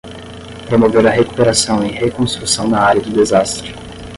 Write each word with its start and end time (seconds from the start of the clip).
Promover 0.65 1.05
a 1.05 1.11
recuperação 1.11 1.85
e 1.85 1.91
reconstrução 1.91 2.67
na 2.67 2.81
área 2.81 3.03
do 3.03 3.11
desastre 3.11 3.71